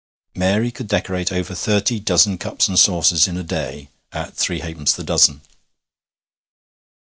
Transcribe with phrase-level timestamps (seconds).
[0.33, 4.93] Mary could decorate over thirty dozen cups and saucers in a day, at three halfpence
[4.93, 5.41] the dozen.